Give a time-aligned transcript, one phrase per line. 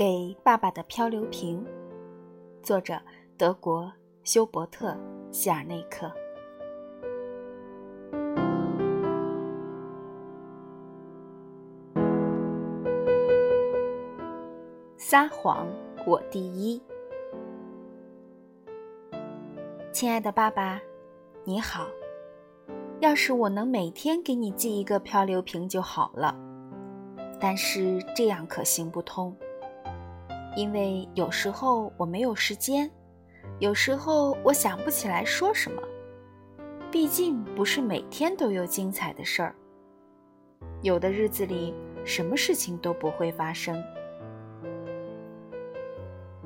[0.00, 1.62] 给爸爸的漂流瓶，
[2.62, 2.98] 作者
[3.36, 3.92] 德国
[4.24, 4.92] 休伯特·
[5.30, 6.10] 希尔内克。
[14.96, 15.66] 撒谎，
[16.06, 16.82] 我第一。
[19.92, 20.80] 亲爱的爸爸，
[21.44, 21.86] 你好。
[23.00, 26.34] 要是我能每天给你寄一个漂流瓶就好了，
[27.38, 29.36] 但是这样可行不通。
[30.56, 32.90] 因为有时候我没有时间，
[33.58, 35.80] 有时候我想不起来说什么。
[36.90, 39.54] 毕竟不是每天都有精彩的事儿，
[40.82, 41.72] 有的日子里
[42.04, 43.80] 什么事情都不会发生。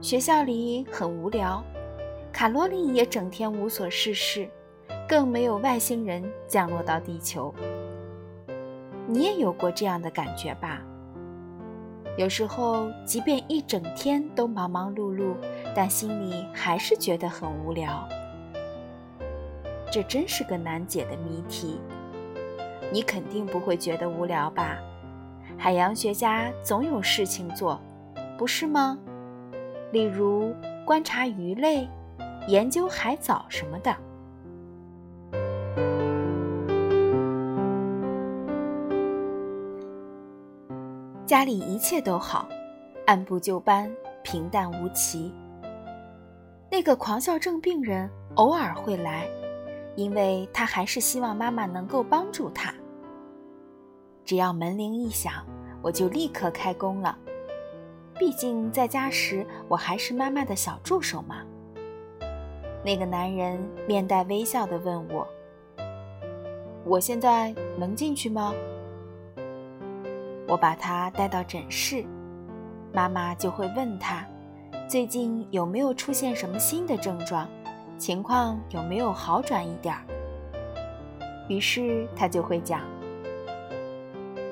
[0.02, 1.64] 学校里很无聊，
[2.30, 4.46] 卡罗琳也整天无所事事，
[5.08, 7.54] 更没有外星人降落到地球。
[9.06, 10.82] 你也有过这样的感觉吧？
[12.16, 15.34] 有时候，即便一整天都忙忙碌碌，
[15.74, 18.08] 但心里还是觉得很无聊。
[19.90, 21.80] 这真是个难解的谜题。
[22.92, 24.78] 你肯定不会觉得无聊吧？
[25.58, 27.80] 海洋学家总有事情做，
[28.38, 28.96] 不是吗？
[29.90, 31.88] 例如观察鱼类、
[32.46, 33.92] 研究海藻什么的。
[41.34, 42.48] 家里一切都好，
[43.06, 45.34] 按部就班，平淡无奇。
[46.70, 49.26] 那个狂笑症病人偶尔会来，
[49.96, 52.72] 因为他还是希望妈妈能够帮助他。
[54.24, 55.44] 只要门铃一响，
[55.82, 57.18] 我就立刻开工了。
[58.16, 61.42] 毕竟在家时我还是妈妈的小助手嘛。
[62.84, 63.58] 那个男人
[63.88, 65.26] 面带微笑地问我
[66.86, 68.54] ：“我现在能进去吗？”
[70.46, 72.04] 我把他带到诊室，
[72.92, 74.24] 妈妈就会问他，
[74.86, 77.48] 最近有没有出现什么新的症状，
[77.98, 80.02] 情况有没有好转一点儿。
[81.48, 82.82] 于是他就会讲：“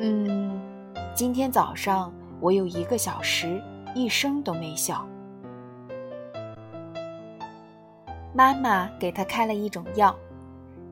[0.00, 0.58] 嗯，
[1.14, 2.10] 今天早上
[2.40, 3.62] 我有一个小时
[3.94, 5.06] 一声都没笑。”
[8.34, 10.16] 妈妈给他开了一种药，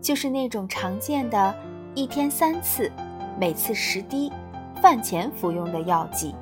[0.02, 1.54] 就是那种常见的，
[1.94, 2.92] 一天三次，
[3.38, 4.30] 每次十滴。
[4.80, 6.34] 饭前服用的药剂，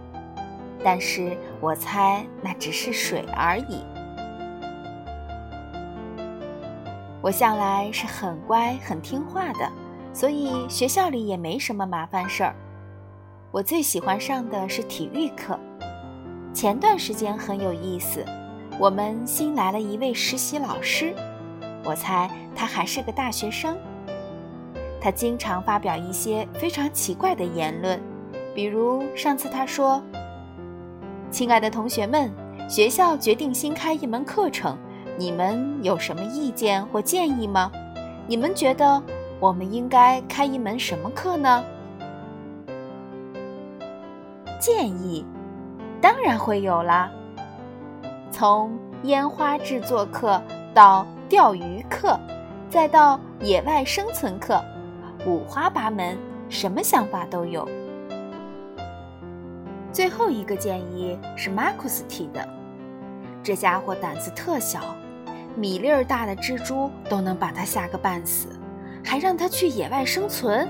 [0.85, 3.85] 但是我猜那只是水而已。
[7.21, 9.71] 我向来是很乖、很听话的，
[10.13, 12.55] 所以学校里也没什么麻烦事儿。
[13.51, 15.59] 我最喜欢上的是体育课。
[16.55, 18.25] 前段时间很有意思，
[18.79, 21.13] 我们新来了一位实习老师，
[21.85, 23.77] 我猜他还是个大学生。
[25.01, 28.01] 他经常发表一些非常奇怪的言论。
[28.59, 30.03] 比如上次他说
[31.31, 32.29] ：“亲爱的同学们，
[32.69, 34.77] 学校决定新开一门课程，
[35.17, 37.71] 你们有什么意见或建议吗？
[38.27, 39.01] 你们觉得
[39.39, 41.65] 我们应该开一门什么课呢？”
[44.59, 45.25] 建议，
[46.01, 47.09] 当然会有啦。
[48.33, 50.43] 从烟花制作课
[50.75, 52.19] 到钓鱼课，
[52.69, 54.61] 再到野外生存课，
[55.25, 56.19] 五花八门，
[56.49, 57.65] 什么想法都有。
[59.91, 62.47] 最后一个建议是马库斯提的，
[63.43, 64.95] 这家伙胆子特小，
[65.57, 68.49] 米粒儿大的蜘蛛都能把他吓个半死，
[69.05, 70.69] 还让他去野外生存，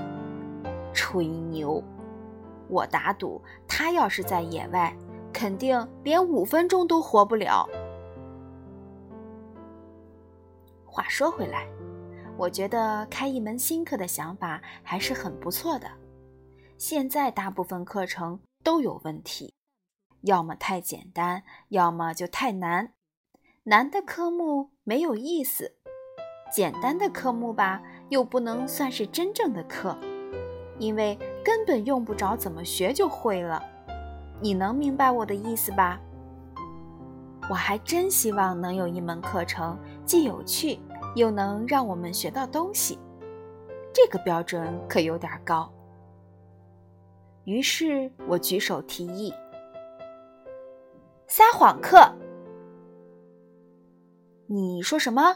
[0.93, 1.83] 吹牛！
[2.69, 4.95] 我打赌他要是在野外，
[5.33, 7.67] 肯定连五分钟都活不了。
[10.85, 11.67] 话说回来，
[12.37, 15.87] 我觉得开一门新课的想法还是很不错的。
[16.77, 18.39] 现在大部分课程。
[18.69, 19.55] 都有问题，
[20.21, 22.93] 要么太简单，要么就太难。
[23.63, 25.77] 难的科目没有意思，
[26.53, 29.97] 简单的科目吧，又不能算是真正的课，
[30.77, 33.59] 因为根本用不着怎么学就会了。
[34.39, 35.99] 你能明白我的意思吧？
[37.49, 39.75] 我还真希望能有一门课程，
[40.05, 40.77] 既有趣，
[41.15, 42.99] 又能让我们学到东西。
[43.91, 45.73] 这个标准可有点高。
[47.45, 49.33] 于是我举手提议
[51.27, 51.99] ：“撒谎课。”
[54.47, 55.35] 你说什么？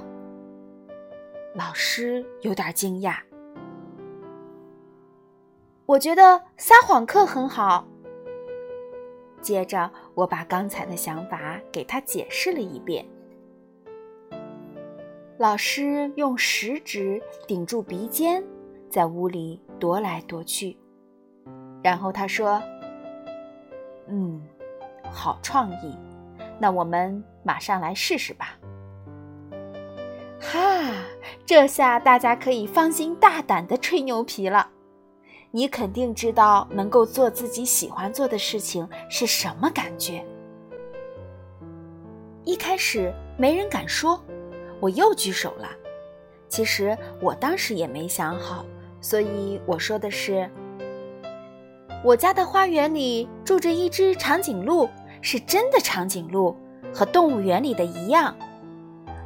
[1.55, 3.17] 老师有点惊讶。
[5.85, 7.87] 我觉得撒谎课很好。
[9.41, 13.05] 接着我把刚才的想法给他解释了一遍。
[15.37, 18.43] 老师用食指顶住鼻尖，
[18.89, 20.77] 在屋里踱来踱去。
[21.83, 22.63] 然后他说
[24.07, 24.41] ：“嗯，
[25.11, 25.95] 好创意。
[26.57, 28.57] 那我们马上来试试吧。
[30.39, 30.59] 哈，
[31.45, 34.69] 这下大家可以放心大胆的吹牛皮了。
[35.51, 40.25] 你肯定知道能够做自己喜欢做的事情是什么感觉。
[42.43, 44.19] 一开始没人敢说，
[44.79, 45.69] 我又举手了。
[46.49, 48.65] 其实我当时也没想好，
[48.99, 50.49] 所以我说的是：
[52.03, 54.89] 我家的花园里住着一只长颈鹿，
[55.21, 56.53] 是真的长颈鹿，
[56.93, 58.35] 和动物园里的一样。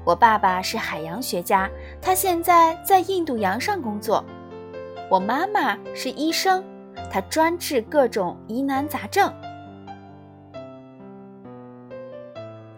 [0.05, 1.67] 我爸爸是海洋学家，
[1.99, 4.23] 他现在在印度洋上工作。
[5.09, 6.63] 我妈妈是医生，
[7.11, 9.33] 她专治各种疑难杂症。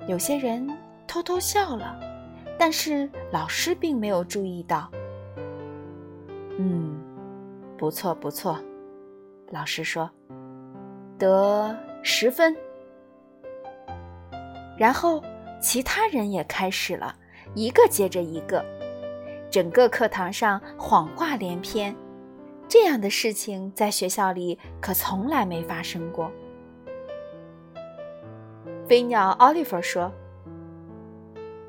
[0.07, 0.65] 有些人
[1.05, 1.99] 偷偷笑了，
[2.57, 4.89] 但是老师并没有注意到。
[6.57, 6.97] 嗯，
[7.77, 8.57] 不错不错，
[9.51, 10.09] 老师说，
[11.17, 12.55] 得十分。
[14.77, 15.23] 然后
[15.61, 17.15] 其他人也开始了。
[17.55, 18.63] 一个接着一个，
[19.49, 21.95] 整个课堂上谎话连篇。
[22.67, 26.31] 这样的事情在学校里可从来没发生过。
[28.87, 30.11] 飞鸟奥利弗说：“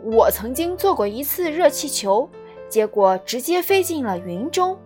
[0.05, 2.29] 我曾经做过一次热气球，
[2.69, 4.79] 结果直接飞进了云中。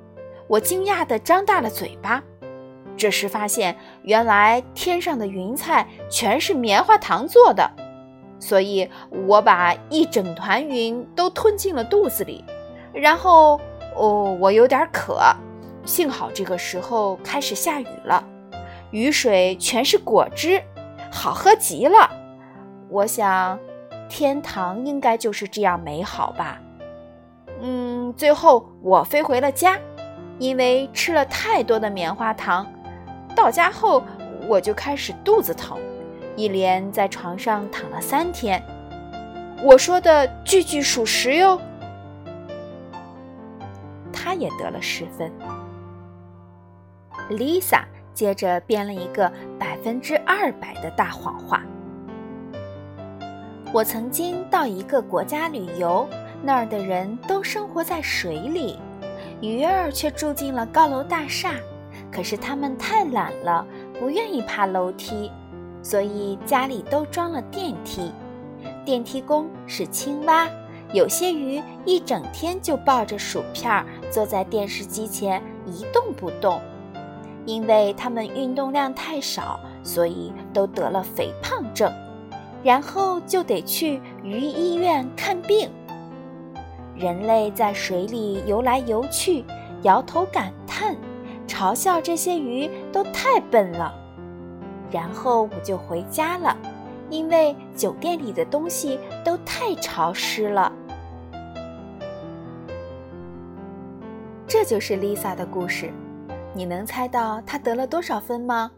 [0.46, 2.22] 我惊讶地张大了嘴巴，
[2.96, 7.70] 这时发现原来天上的云彩全是棉花糖做的。”
[8.40, 8.86] 所以
[9.26, 12.44] 我把一整团云都吞进了肚子里，
[12.92, 13.58] 然后
[13.96, 15.18] 哦，我有点渴，
[15.86, 18.22] 幸好这个时候开始下雨了，
[18.90, 20.62] 雨水全是果汁，
[21.10, 22.10] 好喝极了。
[22.90, 23.58] 我想，
[24.10, 26.60] 天堂应该就是这样美好吧。
[27.62, 29.78] 嗯，最后我飞回了家，
[30.38, 32.66] 因为吃了太多的棉花糖，
[33.34, 34.02] 到家后
[34.46, 35.78] 我就开始肚子疼。
[36.36, 38.60] 一连在床上躺了三天，
[39.62, 41.60] 我说的句句属实哟。
[44.12, 45.30] 他也得了十分。
[47.30, 51.62] Lisa 接着编了一个百分之二百的大谎话。
[53.72, 56.08] 我曾经到一个国家旅游，
[56.42, 58.78] 那儿的人都生活在水里，
[59.40, 61.54] 鱼儿却住进了高楼大厦。
[62.14, 63.66] 可是他们太懒了，
[63.98, 65.32] 不愿意爬楼梯。
[65.82, 68.12] 所以家里都装了电梯，
[68.84, 70.48] 电梯工是青蛙。
[70.92, 76.60] 有些鱼一整天就抱着薯片坐在电视机前一动不动，
[77.44, 81.92] 因为它们运动量太少，所以都得了肥胖症，
[82.62, 85.68] 然后就得去鱼医院看病。
[86.94, 89.44] 人类在水里游来游去，
[89.82, 90.96] 摇头感叹，
[91.46, 93.94] 嘲笑这些鱼都太笨了。
[94.90, 96.56] 然后我就回家了，
[97.10, 100.72] 因为酒店里的东西都太潮湿了。
[104.46, 105.92] 这就是 Lisa 的故事，
[106.52, 108.70] 你能猜到她得了多少分吗？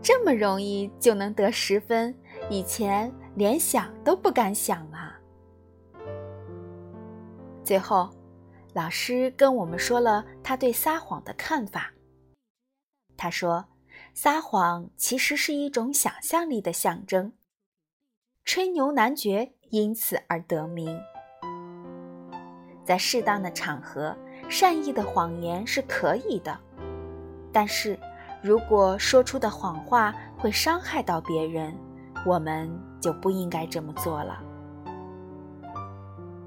[0.00, 2.14] 这么容易就能得十分，
[2.48, 5.18] 以前连想都不敢想啊！
[7.64, 8.08] 最后，
[8.74, 11.92] 老师跟我们说了他对撒谎的看法。
[13.16, 13.66] 他说。
[14.14, 17.32] 撒谎其实是一种想象力的象征，
[18.44, 20.98] 吹牛男爵因此而得名。
[22.84, 24.16] 在适当的场合，
[24.48, 26.58] 善意的谎言是可以的，
[27.52, 27.96] 但是
[28.42, 31.72] 如果说出的谎话会伤害到别人，
[32.26, 32.68] 我们
[33.00, 34.42] 就不应该这么做了。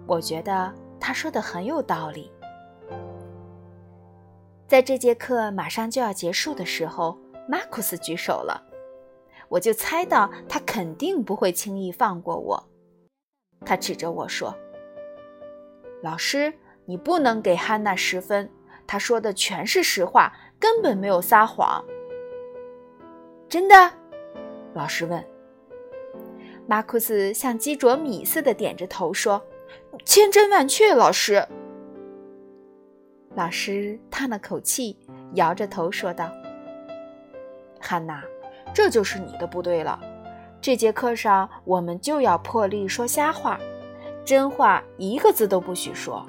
[0.05, 2.31] 我觉得他说的很有道理。
[4.67, 7.17] 在这节课马上就要结束的时候。
[7.47, 8.63] 马库斯举手了，
[9.49, 12.69] 我就猜到他肯定不会轻易放过我。
[13.65, 14.55] 他指着我说
[16.01, 16.53] ：“老师，
[16.85, 18.49] 你不能给汉娜十分，
[18.87, 21.83] 她说的全是实话，根本没有撒谎。”
[23.49, 23.91] 真的？
[24.73, 25.21] 老师问。
[26.67, 29.43] 马库斯像鸡啄米似的点着头说
[30.05, 31.45] ：“千真万确，老师。”
[33.35, 34.97] 老师叹了口气，
[35.33, 36.29] 摇着头说道。
[37.79, 38.23] 汉娜，
[38.73, 39.99] 这就是你的不对了。
[40.61, 43.59] 这节课上，我们就要破例说瞎话，
[44.23, 46.25] 真话一个字都不许说。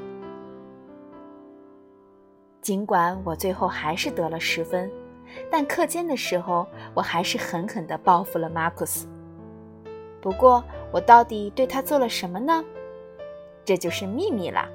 [2.61, 4.90] 尽管我最后还是得了十分，
[5.50, 9.08] 但课间的时候，我还是狠狠地报复了马库斯。
[10.20, 12.64] 不过，我到底对他做了什么呢？
[13.64, 14.69] 这就是秘密了，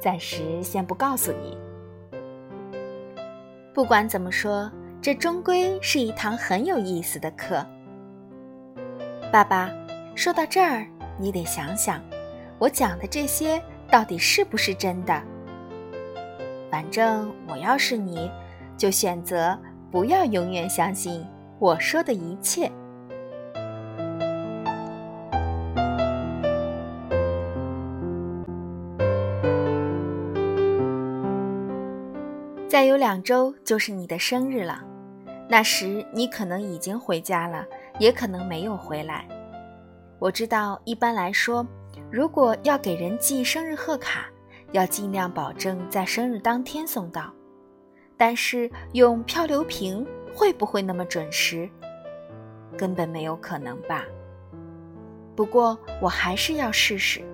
[0.00, 1.56] 暂时先不告诉你。
[3.74, 4.70] 不管怎么说。
[5.00, 7.64] 这终归是一堂很有意思的课。
[9.32, 9.70] 爸爸，
[10.16, 10.84] 说到这儿，
[11.16, 12.02] 你得想想，
[12.58, 15.22] 我讲的这些到底是不是真的？
[16.68, 18.28] 反正我要是你，
[18.76, 19.56] 就选择
[19.88, 21.24] 不要永远相信
[21.60, 22.68] 我说的一切。
[32.78, 34.80] 再有两周就是你的生日了，
[35.48, 37.66] 那时你可能已经回家了，
[37.98, 39.26] 也可能没有回来。
[40.20, 41.66] 我知道，一般来说，
[42.08, 44.26] 如果要给人寄生日贺卡，
[44.70, 47.34] 要尽量保证在生日当天送到。
[48.16, 51.68] 但是用漂流瓶会不会那么准时？
[52.76, 54.04] 根本没有可能吧。
[55.34, 57.24] 不过我还是要试试。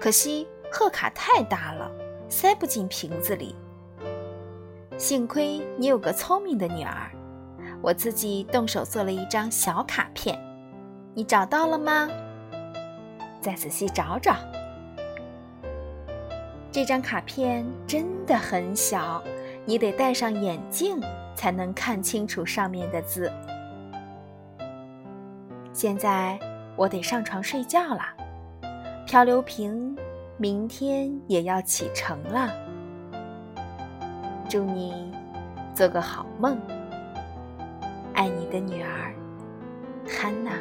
[0.00, 1.88] 可惜贺卡太大了，
[2.28, 3.54] 塞不进瓶子里。
[4.98, 7.10] 幸亏你有个聪明的女儿，
[7.82, 10.38] 我自己动手做了一张小卡片。
[11.12, 12.08] 你找到了吗？
[13.42, 14.36] 再仔细找找。
[16.72, 19.22] 这张卡片真的很小，
[19.66, 20.98] 你得戴上眼镜
[21.34, 23.30] 才能看清楚上面的字。
[25.74, 26.38] 现在
[26.74, 28.02] 我得上床睡觉了，
[29.06, 29.94] 漂流瓶
[30.38, 32.50] 明天也要启程了。
[34.48, 35.12] 祝你
[35.74, 36.56] 做个好梦，
[38.14, 39.12] 爱你的女儿，
[40.08, 40.52] 汉娜。